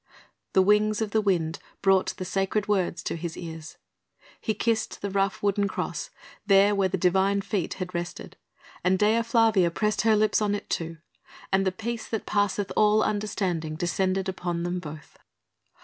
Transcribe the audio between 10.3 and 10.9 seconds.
on it